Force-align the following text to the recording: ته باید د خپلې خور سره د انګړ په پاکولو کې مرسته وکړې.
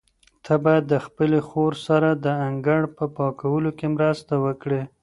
ته 0.45 0.53
باید 0.63 0.83
د 0.87 0.95
خپلې 1.05 1.39
خور 1.47 1.73
سره 1.87 2.09
د 2.25 2.27
انګړ 2.47 2.81
په 2.97 3.03
پاکولو 3.17 3.71
کې 3.77 3.87
مرسته 3.95 4.33
وکړې. 4.45 4.81